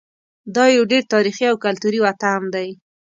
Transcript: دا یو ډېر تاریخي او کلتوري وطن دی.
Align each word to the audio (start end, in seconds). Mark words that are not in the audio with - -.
دا 0.55 0.65
یو 0.75 0.83
ډېر 0.91 1.03
تاریخي 1.13 1.45
او 1.51 1.55
کلتوري 1.65 1.99
وطن 2.05 2.41
دی. 2.53 2.69